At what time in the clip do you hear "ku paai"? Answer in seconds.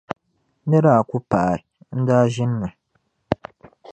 1.09-1.59